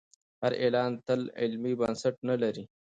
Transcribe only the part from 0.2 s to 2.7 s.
هر اعلان تل علمي بنسټ نه لري.